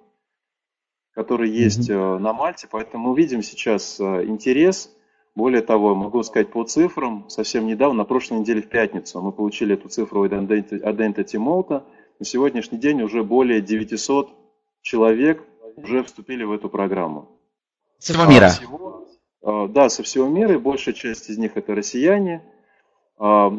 [1.12, 2.18] которые есть mm-hmm.
[2.18, 4.90] на Мальте, поэтому мы видим сейчас интерес.
[5.34, 9.74] Более того, могу сказать по цифрам, совсем недавно, на прошлой неделе в пятницу, мы получили
[9.74, 11.82] эту цифру Identity Malta.
[12.18, 14.30] На сегодняшний день уже более 900
[14.82, 15.42] человек
[15.76, 17.28] уже вступили в эту программу.
[17.98, 18.46] Со всего мира?
[18.46, 19.08] А, всего,
[19.42, 22.42] а, да, со всего мира, и большая часть из них это россияне.
[23.18, 23.50] А,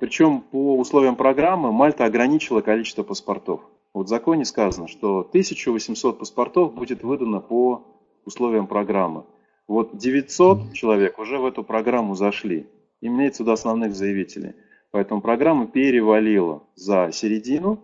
[0.00, 3.60] причем по условиям программы Мальта ограничила количество паспортов.
[3.92, 7.84] Вот в законе сказано, что 1800 паспортов будет выдано по
[8.24, 9.24] условиям программы.
[9.66, 12.68] Вот 900 человек уже в эту программу зашли.
[13.00, 14.54] Имеется сюда основных заявителей.
[14.90, 17.80] Поэтому программа перевалила за середину.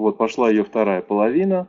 [0.00, 1.68] Вот пошла ее вторая половина.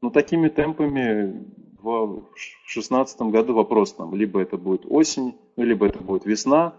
[0.00, 1.44] Но такими темпами
[1.80, 2.22] в
[2.66, 6.74] 2016 году вопрос там, либо это будет осень, ну, либо это будет весна,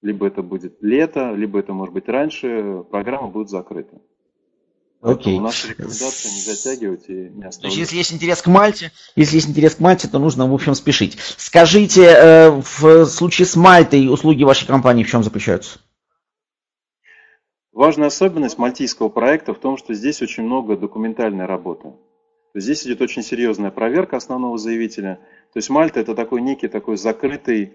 [0.00, 4.00] либо это будет лето, либо это может быть раньше, программа будет закрыта.
[5.00, 5.38] Окей.
[5.38, 7.60] У нас рекомендация не затягивать и не оставлять.
[7.60, 10.54] То есть, если есть интерес к Мальте, если есть интерес к Мальте, то нужно, в
[10.54, 11.18] общем, спешить.
[11.36, 15.80] Скажите, э, в случае с Мальтой услуги вашей компании в чем заключаются?
[17.72, 21.92] Важная особенность мальтийского проекта в том, что здесь очень много документальной работы.
[22.54, 25.20] Здесь идет очень серьезная проверка основного заявителя.
[25.54, 27.72] То есть Мальта это такой некий такой закрытый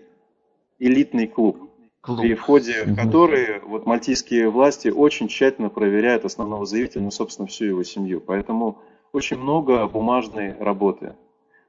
[0.78, 2.22] элитный клуб, клуб.
[2.22, 7.66] при входе в который вот мальтийские власти очень тщательно проверяют основного заявителя, ну, собственно, всю
[7.66, 8.22] его семью.
[8.22, 8.80] Поэтому
[9.14, 11.16] очень много бумажной работы.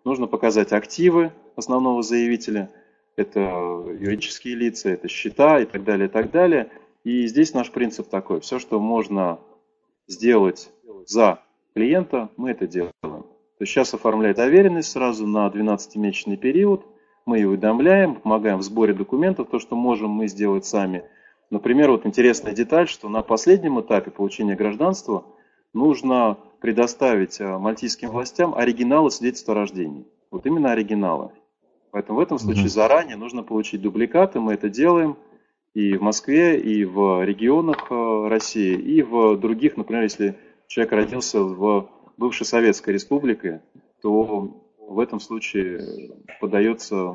[0.05, 2.71] Нужно показать активы основного заявителя,
[3.17, 3.41] это
[3.99, 6.71] юридические лица, это счета и так далее, и так далее.
[7.09, 9.39] И здесь наш принцип такой, все, что можно
[10.07, 10.71] сделать
[11.07, 11.41] за
[11.75, 12.93] клиента, мы это делаем.
[13.01, 16.85] То есть сейчас оформляет доверенность сразу на 12-месячный период,
[17.25, 21.03] мы ее уведомляем, помогаем в сборе документов, то, что можем мы сделать сами.
[21.49, 25.25] Например, вот интересная деталь, что на последнем этапе получения гражданства
[25.73, 30.05] нужно предоставить э, мальтийским властям оригиналы свидетельства о рождении.
[30.31, 31.31] Вот именно оригиналы.
[31.91, 35.17] Поэтому в этом случае заранее нужно получить дубликаты, мы это делаем
[35.75, 41.43] и в Москве, и в регионах э, России, и в других, например, если человек родился
[41.43, 43.63] в бывшей Советской Республике,
[44.03, 47.13] то в этом случае подается,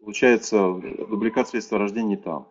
[0.00, 0.74] получается
[1.08, 2.48] дубликат средства рождения там.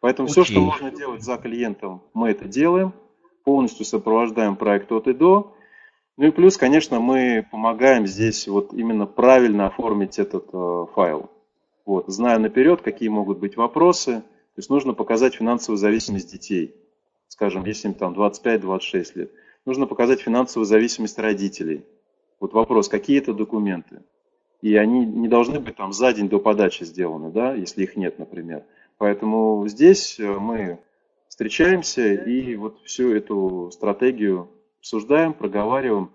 [0.00, 0.32] Поэтому okay.
[0.32, 2.92] все, что можно делать за клиентом, мы это делаем,
[3.44, 5.54] полностью сопровождаем проект от и до.
[6.16, 11.30] Ну и плюс, конечно, мы помогаем здесь вот именно правильно оформить этот э, файл.
[11.86, 14.22] Вот, зная наперед, какие могут быть вопросы,
[14.54, 16.74] то есть нужно показать финансовую зависимость детей.
[17.28, 19.32] Скажем, если им там 25-26 лет
[19.64, 21.84] нужно показать финансовую зависимость родителей.
[22.40, 24.02] Вот вопрос, какие это документы?
[24.60, 28.18] И они не должны быть там за день до подачи сделаны, да, если их нет,
[28.18, 28.64] например.
[28.98, 30.78] Поэтому здесь э, мы
[31.28, 36.12] встречаемся и вот всю эту стратегию обсуждаем, проговариваем.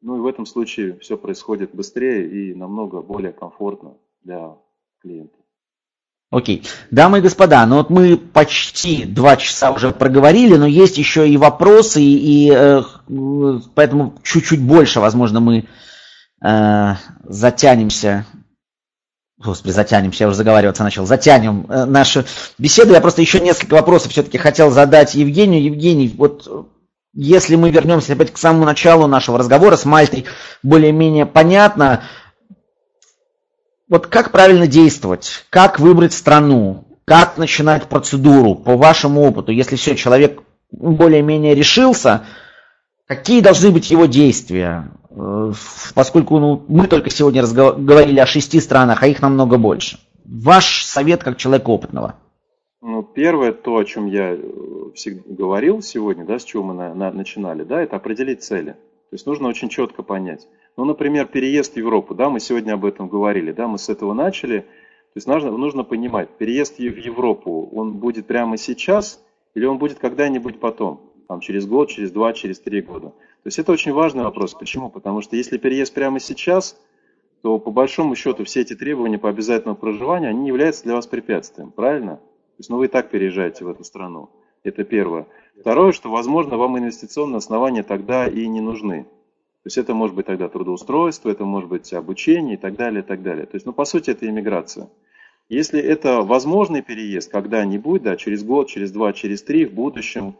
[0.00, 4.56] Ну и в этом случае все происходит быстрее и намного более комфортно для
[5.00, 5.35] клиента.
[6.30, 6.64] Окей.
[6.90, 11.36] Дамы и господа, ну вот мы почти два часа уже проговорили, но есть еще и
[11.36, 12.82] вопросы, и, и э,
[13.74, 15.68] поэтому чуть-чуть больше, возможно, мы
[16.44, 18.26] э, затянемся.
[19.38, 21.06] Господи, затянемся, я уже заговариваться начал.
[21.06, 22.24] Затянем э, нашу
[22.58, 22.92] беседу.
[22.92, 25.62] Я просто еще несколько вопросов все-таки хотел задать Евгению.
[25.62, 26.70] Евгений, вот
[27.12, 30.24] если мы вернемся опять к самому началу нашего разговора с Мальтой,
[30.64, 32.02] более-менее понятно,
[33.88, 39.94] вот как правильно действовать, как выбрать страну, как начинать процедуру по вашему опыту, если все,
[39.94, 42.24] человек более-менее решился,
[43.06, 45.52] какие должны быть его действия, э,
[45.94, 49.98] поскольку ну, мы только сегодня говорили о шести странах, а их намного больше.
[50.24, 52.16] Ваш совет как человека опытного.
[52.82, 54.38] Ну, первое, то, о чем я э,
[54.94, 58.72] всегда говорил сегодня, да, с чего мы на, на, начинали, да, это определить цели.
[58.72, 60.48] То есть нужно очень четко понять.
[60.76, 64.12] Ну, например, переезд в Европу, да, мы сегодня об этом говорили, да, мы с этого
[64.12, 64.60] начали.
[64.60, 69.98] То есть нужно, нужно понимать, переезд в Европу, он будет прямо сейчас или он будет
[69.98, 73.08] когда-нибудь потом, там, через год, через два, через три года.
[73.08, 74.52] То есть это очень важный вопрос.
[74.52, 74.90] Почему?
[74.90, 76.78] Потому что если переезд прямо сейчас,
[77.40, 81.70] то по большому счету все эти требования по обязательному проживанию, они являются для вас препятствием,
[81.70, 82.16] правильно?
[82.16, 84.28] То есть ну, вы и так переезжаете в эту страну.
[84.62, 85.26] Это первое.
[85.58, 89.06] Второе, что, возможно, вам инвестиционные основания тогда и не нужны.
[89.66, 93.04] То есть это может быть тогда трудоустройство, это может быть обучение и так далее, и
[93.04, 93.46] так далее.
[93.46, 94.88] То есть, ну, по сути, это иммиграция.
[95.48, 100.36] Если это возможный переезд когда-нибудь, да, через год, через два, через три, в будущем,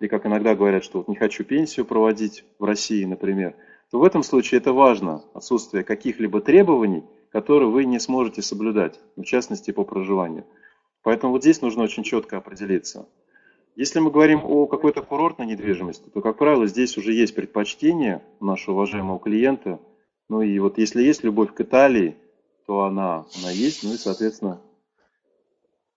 [0.00, 3.54] или как иногда говорят, что вот не хочу пенсию проводить в России, например,
[3.92, 9.22] то в этом случае это важно, отсутствие каких-либо требований, которые вы не сможете соблюдать, в
[9.22, 10.46] частности по проживанию.
[11.04, 13.06] Поэтому вот здесь нужно очень четко определиться.
[13.76, 18.76] Если мы говорим о какой-то курортной недвижимости, то, как правило, здесь уже есть предпочтение нашего
[18.76, 19.80] уважаемого клиента.
[20.28, 22.16] Ну и вот если есть любовь к Италии,
[22.66, 24.60] то она, она есть, ну и, соответственно,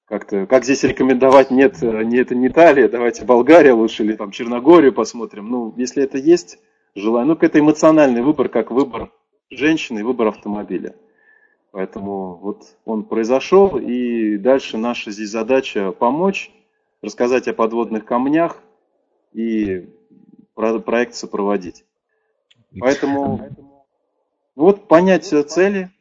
[0.06, 4.94] как-то, как здесь рекомендовать, нет, не, это не Италия, давайте Болгария лучше, или там Черногорию
[4.94, 5.50] посмотрим.
[5.50, 6.60] Ну, если это есть
[6.96, 9.12] желание, ну, это эмоциональный выбор, как выбор
[9.50, 10.96] женщины и выбор автомобиля.
[11.72, 16.52] Поэтому вот он произошел, и дальше наша здесь задача помочь,
[17.02, 18.62] рассказать о подводных камнях
[19.34, 19.90] и
[20.54, 21.86] проект сопроводить.
[22.80, 23.50] Поэтому
[24.56, 25.92] вот понять цели,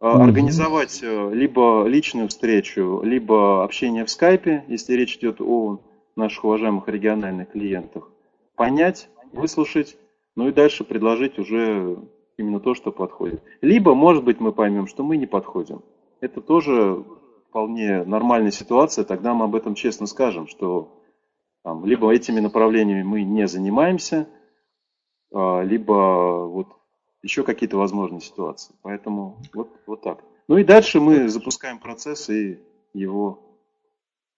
[0.00, 5.80] организовать э, либо личную встречу, либо общение в скайпе, если речь идет о
[6.16, 8.10] наших уважаемых региональных клиентах,
[8.56, 9.96] понять, выслушать,
[10.34, 11.98] ну и дальше предложить уже
[12.36, 13.42] именно то, что подходит.
[13.60, 15.82] Либо, может быть, мы поймем, что мы не подходим.
[16.20, 17.04] Это тоже
[17.52, 21.04] вполне нормальная ситуация, тогда мы об этом честно скажем, что
[21.62, 24.26] там, либо этими направлениями мы не занимаемся,
[25.30, 26.68] а, либо вот
[27.20, 28.74] еще какие-то возможные ситуации.
[28.80, 30.24] Поэтому вот, вот так.
[30.48, 32.58] Ну и дальше мы запускаем процесс и
[32.94, 33.60] его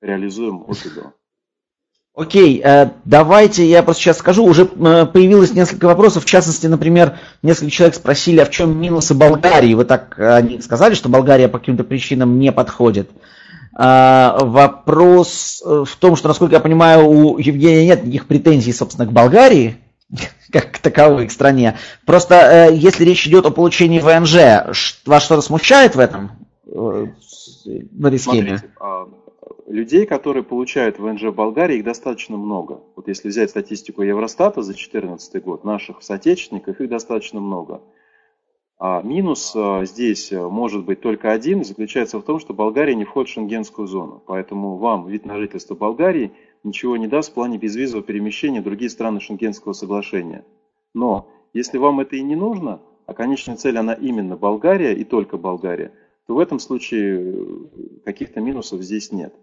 [0.01, 1.15] реализуем от и до.
[2.17, 4.45] Окей, э, давайте я просто сейчас скажу.
[4.45, 6.23] Уже э, появилось несколько вопросов.
[6.23, 9.75] В частности, например, несколько человек спросили, а в чем минусы Болгарии?
[9.75, 13.11] Вы так э, они сказали, что Болгария по каким-то причинам не подходит.
[13.77, 19.79] Вопрос в том, что, насколько я понимаю, у Евгения нет никаких претензий, собственно, к Болгарии,
[20.53, 21.77] как к таковой, к стране.
[22.07, 26.31] Просто если речь идет о получении ВНЖ, вас что-то смущает в этом?
[28.23, 28.63] Смотрите,
[29.67, 32.83] людей, которые получают ВНЖ в Болгарии, их достаточно много.
[32.97, 37.83] Вот если взять статистику Евростата за 2014 год, наших соотечественников, их достаточно много.
[38.79, 43.05] А минус а, здесь а, может быть только один, заключается в том, что Болгария не
[43.05, 44.23] входит в шенгенскую зону.
[44.27, 46.33] Поэтому вам вид на жительство Болгарии
[46.65, 50.45] ничего не даст в плане безвизового перемещения в другие страны шенгенского соглашения.
[50.93, 55.37] Но если вам это и не нужно, а конечная цель она именно Болгария и только
[55.39, 55.93] Болгария,
[56.27, 57.37] то в этом случае э,
[58.05, 59.35] каких-то минусов здесь нет.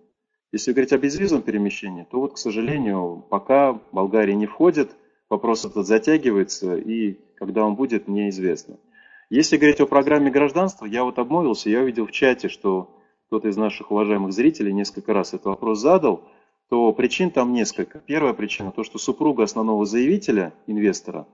[0.52, 4.92] Если говорить о безвизовом перемещении, то вот, к сожалению, пока Болгария не входит,
[5.30, 8.78] вопрос этот затягивается, и когда он будет, неизвестно.
[9.30, 13.56] Если говорить о программе гражданства, я вот обмолвился, я увидел в чате, что кто-то из
[13.56, 16.22] наших уважаемых зрителей несколько раз этот вопрос задал,
[16.68, 18.00] то причин там несколько.
[18.00, 21.28] Первая причина, то, что супруга основного заявителя, инвестора,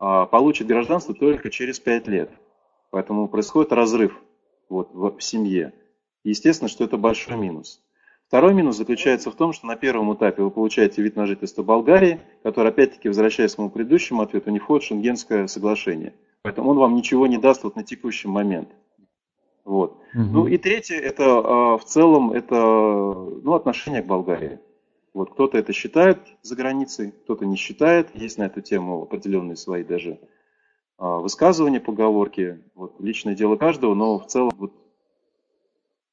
[0.00, 2.30] а, получит гражданство только через 5 лет.
[2.90, 4.20] Поэтому происходит разрыв
[4.68, 5.72] вот, в семье.
[6.24, 7.80] Естественно, что это большой минус.
[8.28, 12.20] Второй минус заключается в том, что на первом этапе вы получаете вид на жительство Болгарии,
[12.42, 16.12] который, опять-таки, возвращаясь к моему предыдущему ответу, не входит в Шенгенское соглашение.
[16.42, 18.68] Поэтому он вам ничего не даст вот на текущий момент.
[19.64, 20.00] Вот.
[20.14, 20.22] Угу.
[20.22, 24.58] Ну и третье, это а, в целом это ну, отношение к Болгарии.
[25.14, 28.14] Вот кто-то это считает за границей, кто-то не считает.
[28.14, 30.18] Есть на эту тему определенные свои даже
[30.98, 32.62] а, высказывания, поговорки.
[32.74, 34.72] Вот, личное дело каждого, но в целом вот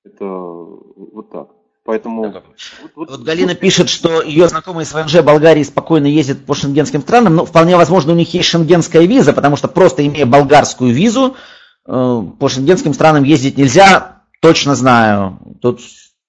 [0.04, 1.50] это вот так.
[1.86, 2.24] Поэтому...
[2.32, 2.44] Вот,
[2.96, 7.36] вот, вот Галина пишет, что ее знакомые с ВНЖ Болгарии спокойно ездят по шенгенским странам,
[7.36, 11.36] но вполне возможно у них есть шенгенская виза, потому что просто имея болгарскую визу,
[11.86, 15.40] э, по шенгенским странам ездить нельзя, точно знаю.
[15.62, 15.82] Тут...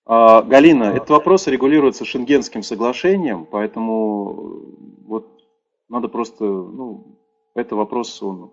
[0.07, 4.61] А, Галина, этот вопрос регулируется шенгенским соглашением, поэтому
[5.07, 5.29] вот
[5.89, 7.17] надо просто, ну,
[7.55, 8.51] это вопрос, он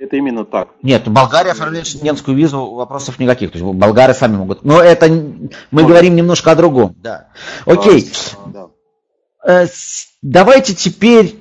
[0.00, 0.70] это именно так.
[0.82, 3.52] Нет, Болгария оформляет шенгенскую визу, вопросов никаких.
[3.52, 4.64] То есть болгары сами могут.
[4.64, 5.88] Но это мы Может.
[5.88, 6.96] говорим немножко о другом.
[6.98, 7.28] Да.
[7.66, 8.10] Окей.
[8.46, 8.68] Да.
[9.46, 9.66] Э,
[10.22, 11.36] давайте теперь,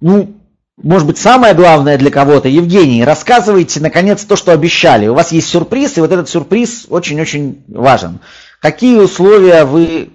[0.00, 0.32] ну,
[0.80, 2.48] может быть, самое главное для кого-то.
[2.48, 5.08] Евгений, рассказывайте, наконец, то, что обещали.
[5.08, 8.20] У вас есть сюрприз, и вот этот сюрприз очень-очень важен.
[8.60, 10.10] Какие условия вы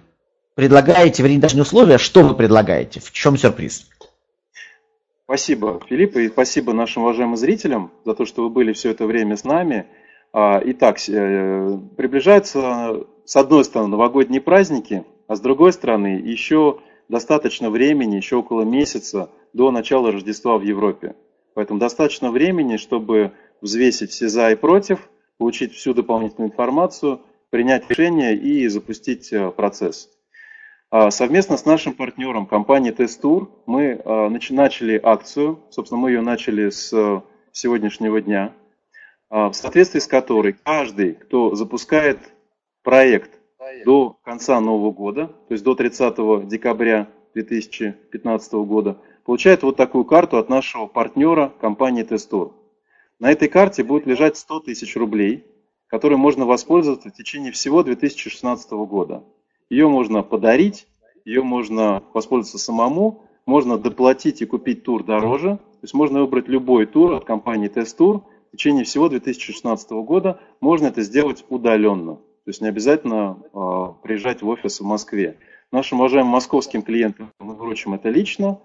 [0.55, 3.01] предлагаете, вернее, даже не условия, а что вы предлагаете?
[3.01, 3.87] В чем сюрприз?
[5.29, 9.37] Спасибо, Филипп, и спасибо нашим уважаемым зрителям за то, что вы были все это время
[9.37, 9.85] с нами.
[10.33, 16.79] А, итак, э, приближаются, с одной стороны, новогодние праздники, а с другой стороны, еще
[17.09, 21.13] достаточно времени, еще около месяца до начала Рождества в Европе.
[21.53, 23.31] Поэтому достаточно времени, чтобы
[23.61, 30.09] взвесить все за и против, получить всю дополнительную информацию, принять решение и запустить э, процесс.
[30.91, 36.71] А, совместно с нашим партнером компанией Тестур мы а, начали акцию, собственно, мы ее начали
[36.71, 37.21] с э,
[37.51, 38.53] сегодняшнего дня,
[39.29, 42.17] а, в соответствии с которой каждый, кто запускает
[42.81, 43.39] проект
[43.85, 50.37] до конца Нового года, то есть до 30 декабря 2015 года, получает вот такую карту
[50.37, 52.55] от нашего партнера компании Тестур.
[53.19, 55.45] На этой карте будет лежать 100 тысяч рублей,
[55.85, 59.23] которой можно воспользоваться в течение всего 2016 года.
[59.69, 60.87] Ее можно подарить,
[61.25, 65.57] ее можно воспользоваться самому, можно доплатить и купить тур дороже.
[65.57, 70.39] То есть можно выбрать любой тур от компании Тест-тур в течение всего 2016 года.
[70.59, 72.15] Можно это сделать удаленно.
[72.15, 75.37] То есть не обязательно э, приезжать в офис в Москве.
[75.71, 78.59] Нашим уважаемым московским клиентам мы вручим это лично.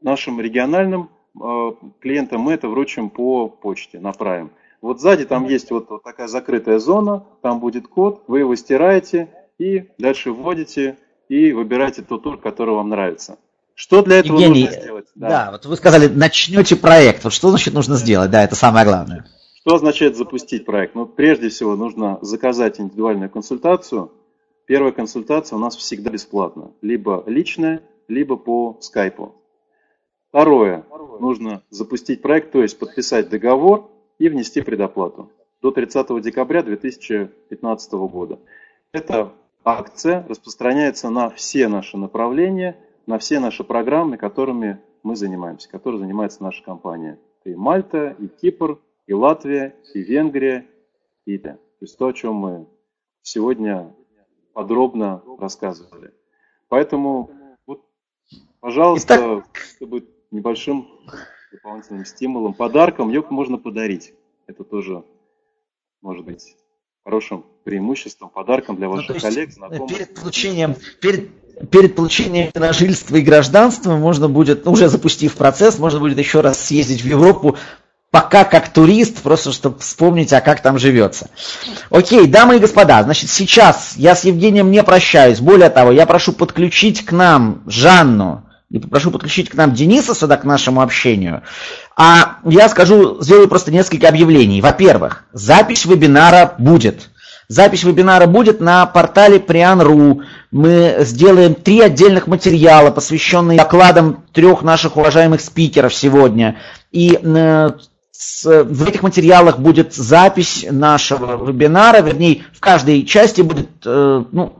[0.00, 4.50] Нашим региональным э, клиентам мы это вручим по почте, направим.
[4.80, 9.28] Вот сзади там есть вот, вот такая закрытая зона, там будет код, вы его стираете
[9.62, 10.98] и дальше вводите
[11.28, 13.38] и выбираете тот тур, который вам нравится.
[13.74, 15.06] Что для этого Евгений, нужно сделать?
[15.14, 15.28] Да.
[15.28, 17.24] да, вот вы сказали, начнете проект.
[17.24, 18.30] Вот что значит нужно сделать?
[18.30, 19.26] Да, это самое главное.
[19.60, 20.94] Что означает запустить проект?
[20.94, 24.12] Ну, прежде всего, нужно заказать индивидуальную консультацию.
[24.66, 26.72] Первая консультация у нас всегда бесплатна.
[26.82, 29.34] Либо личная, либо по скайпу.
[30.28, 30.84] Второе.
[31.20, 35.30] Нужно запустить проект, то есть подписать договор и внести предоплату
[35.62, 38.38] до 30 декабря 2015 года.
[38.92, 39.32] Эта
[39.64, 46.42] акция распространяется на все наши направления, на все наши программы, которыми мы занимаемся, которыми занимается
[46.42, 47.18] наша компания.
[47.44, 50.66] И Мальта, и Кипр, и Латвия, и Венгрия,
[51.24, 51.52] и да.
[51.54, 52.66] То есть то, о чем мы
[53.22, 53.94] сегодня
[54.52, 56.12] подробно рассказывали.
[56.68, 57.30] Поэтому,
[57.66, 57.84] вот,
[58.60, 59.46] пожалуйста, Итак...
[59.76, 60.88] это будет небольшим
[61.50, 64.14] дополнительным стимулом, подарком, ее можно подарить.
[64.46, 65.04] Это тоже
[66.00, 66.56] может быть
[67.04, 69.88] хорошим преимуществом, подарком для ну, ваших ну, коллег, знакомых.
[69.88, 75.78] Перед получением, перед, перед получением на жительства и гражданства можно будет, ну, уже запустив процесс,
[75.78, 77.56] можно будет еще раз съездить в Европу,
[78.10, 81.30] пока как турист, просто чтобы вспомнить, а как там живется.
[81.90, 85.40] Окей, дамы и господа, значит, сейчас я с Евгением не прощаюсь.
[85.40, 90.36] Более того, я прошу подключить к нам Жанну и попрошу подключить к нам Дениса сюда,
[90.36, 91.42] к нашему общению.
[91.96, 94.60] А я скажу, сделаю просто несколько объявлений.
[94.60, 97.08] Во-первых, запись вебинара будет.
[97.48, 100.22] Запись вебинара будет на портале Prian.ru.
[100.50, 106.56] Мы сделаем три отдельных материала, посвященные докладам трех наших уважаемых спикеров сегодня.
[106.92, 107.70] И э,
[108.44, 114.54] в этих материалах будет запись нашего вебинара, вернее, в каждой части будет, э, ну,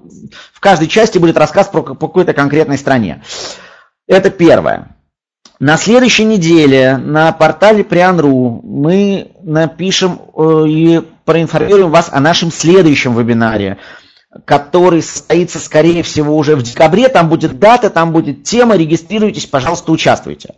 [0.52, 3.22] в каждой части будет рассказ про, по какой-то конкретной стране.
[4.06, 4.96] Это первое.
[5.58, 13.16] На следующей неделе на портале Prian.ru мы напишем э, и проинформируем вас о нашем следующем
[13.16, 13.78] вебинаре,
[14.44, 17.08] который состоится, скорее всего, уже в декабре.
[17.08, 18.76] Там будет дата, там будет тема.
[18.76, 20.54] Регистрируйтесь, пожалуйста, участвуйте.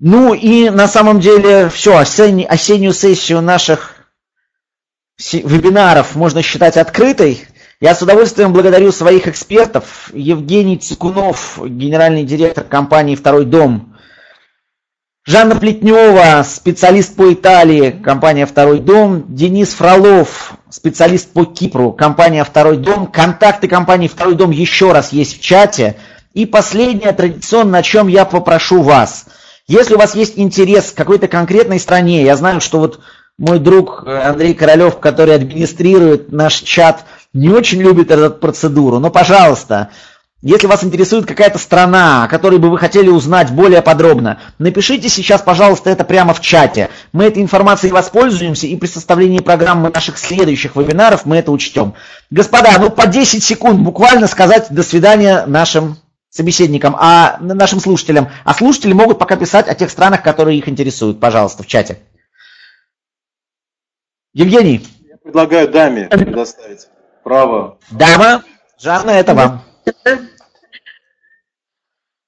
[0.00, 3.94] Ну и на самом деле все, осеннюю сессию наших
[5.32, 7.46] вебинаров можно считать открытой.
[7.80, 10.10] Я с удовольствием благодарю своих экспертов.
[10.12, 13.94] Евгений Цикунов, генеральный директор компании «Второй дом».
[15.24, 19.26] Жанна Плетнева, специалист по Италии, компания «Второй дом».
[19.28, 23.06] Денис Фролов, специалист по Кипру, компания «Второй дом».
[23.06, 25.94] Контакты компании «Второй дом» еще раз есть в чате.
[26.34, 29.26] И последнее, традиционно, о чем я попрошу вас.
[29.68, 32.98] Если у вас есть интерес к какой-то конкретной стране, я знаю, что вот
[33.38, 39.90] мой друг Андрей Королев, который администрирует наш чат, не очень любит эту процедуру, но, пожалуйста,
[40.40, 45.42] если вас интересует какая-то страна, о которой бы вы хотели узнать более подробно, напишите сейчас,
[45.42, 46.90] пожалуйста, это прямо в чате.
[47.12, 51.94] Мы этой информацией воспользуемся, и при составлении программы наших следующих вебинаров мы это учтем.
[52.30, 55.96] Господа, ну по 10 секунд буквально сказать до свидания нашим
[56.30, 58.28] собеседникам, а нашим слушателям.
[58.44, 61.98] А слушатели могут пока писать о тех странах, которые их интересуют, пожалуйста, в чате.
[64.34, 64.86] Евгений.
[65.08, 66.86] Я предлагаю даме предоставить
[67.28, 67.78] право.
[67.90, 68.42] Дама,
[68.78, 69.62] Жанна, это вам.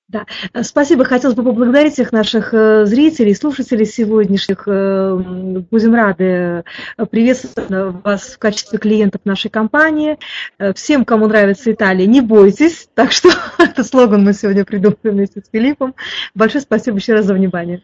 [0.08, 0.26] Да,
[0.64, 1.04] спасибо.
[1.04, 4.64] Хотелось бы поблагодарить всех наших э, зрителей, слушателей сегодняшних.
[4.66, 5.14] Э,
[5.70, 6.64] будем рады
[7.12, 10.18] приветствовать вас в качестве клиентов нашей компании.
[10.58, 12.88] Э, всем, кому нравится Италия, не бойтесь.
[12.94, 15.94] Так что этот слоган мы сегодня придумали вместе с Филиппом.
[16.34, 17.80] Большое спасибо еще раз за внимание.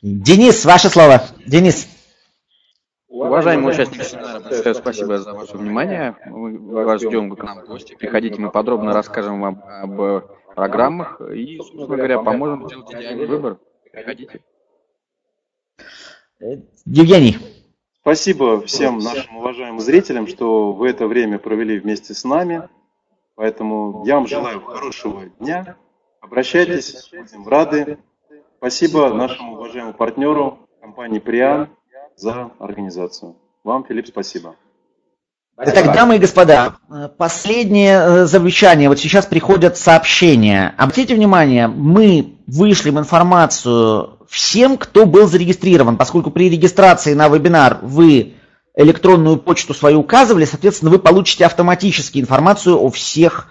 [0.00, 1.24] Денис, ваше слово.
[1.44, 1.88] Денис.
[3.08, 6.14] Уважаемые участники семинара, большое спасибо за ваше внимание.
[6.26, 7.96] Мы вас ждем к нам в гости.
[7.98, 13.58] Приходите, мы подробно расскажем вам об программах и, собственно говоря, поможем сделать идеальный выбор.
[13.90, 14.40] Приходите.
[16.84, 17.38] Евгений.
[18.02, 22.68] Спасибо всем нашим уважаемым зрителям, что вы это время провели вместе с нами.
[23.36, 25.76] Поэтому я вам желаю хорошего дня.
[26.20, 27.98] Обращайтесь, будем рады.
[28.58, 31.70] Спасибо нашему уважаемому партнеру компании Приан
[32.18, 33.36] за организацию.
[33.64, 34.56] Вам, Филипп, спасибо.
[35.60, 36.76] Итак, дамы и господа,
[37.16, 38.88] последнее э, замечание.
[38.88, 40.72] Вот сейчас приходят сообщения.
[40.78, 48.34] Обратите внимание, мы вышлем информацию всем, кто был зарегистрирован, поскольку при регистрации на вебинар вы
[48.76, 53.48] электронную почту свою указывали, соответственно, вы получите автоматически информацию о всех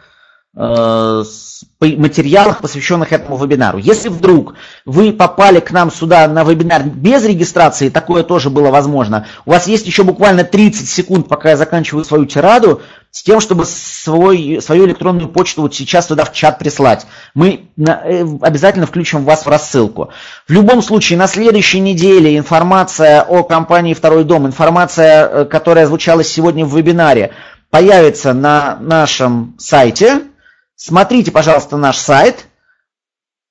[1.80, 3.78] материалах, посвященных этому вебинару.
[3.78, 9.28] Если вдруг вы попали к нам сюда на вебинар без регистрации, такое тоже было возможно,
[9.46, 12.82] у вас есть еще буквально 30 секунд, пока я заканчиваю свою тираду,
[13.12, 17.06] с тем, чтобы свой, свою электронную почту вот сейчас туда в чат прислать.
[17.34, 20.10] Мы э, обязательно включим вас в рассылку.
[20.48, 26.24] В любом случае, на следующей неделе информация о компании «Второй дом», информация, э, которая звучала
[26.24, 27.32] сегодня в вебинаре,
[27.70, 30.24] появится на нашем сайте–
[30.78, 32.46] Смотрите, пожалуйста, наш сайт.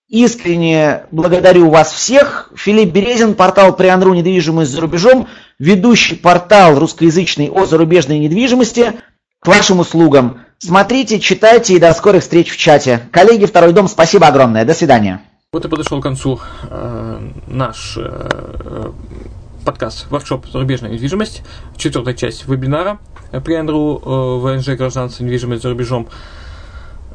[0.09, 2.53] Искренне благодарю вас всех.
[2.55, 5.27] Филипп Березин, портал Прианру недвижимость за рубежом,
[5.59, 8.93] ведущий портал русскоязычный о зарубежной недвижимости
[9.41, 10.43] к вашим услугам.
[10.59, 13.09] Смотрите, читайте и до скорых встреч в чате.
[13.11, 14.65] Коллеги, второй дом, спасибо огромное.
[14.65, 15.21] До свидания.
[15.53, 16.39] Вот и подошел к концу
[16.71, 18.93] э, наш э,
[19.65, 20.47] подкаст «Воркшоп.
[20.47, 21.43] Зарубежная недвижимость».
[21.77, 23.01] Четвертая часть вебинара
[23.45, 26.09] Прианру э, ВНЖ гражданство недвижимость за рубежом.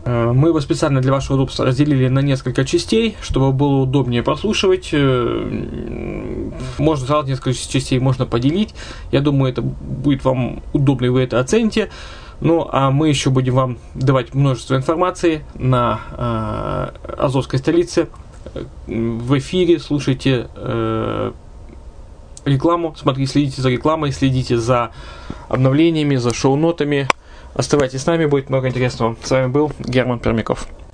[0.05, 4.89] Э, мы его специально для вашего удобства разделили на несколько частей, чтобы было удобнее прослушивать.
[4.93, 8.73] Э, можно сразу несколько частей можно поделить.
[9.11, 11.89] Я думаю, это будет вам удобно, и вы это оцените.
[12.41, 18.09] Ну, а мы еще будем вам давать множество информации на э, Азовской столице.
[18.87, 21.31] В эфире слушайте э,
[22.45, 24.91] рекламу, смотрите, следите за рекламой, следите за
[25.49, 27.07] обновлениями, за шоу-нотами.
[27.53, 29.15] Оставайтесь с нами, будет много интересного.
[29.23, 30.67] С вами был Герман Пермяков.